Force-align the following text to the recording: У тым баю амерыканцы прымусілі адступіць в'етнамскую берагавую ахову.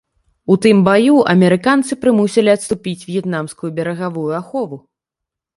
У 0.53 0.55
тым 0.63 0.79
баю 0.87 1.17
амерыканцы 1.33 1.99
прымусілі 2.05 2.53
адступіць 2.57 2.97
в'етнамскую 3.07 3.71
берагавую 3.81 4.29
ахову. 4.43 4.85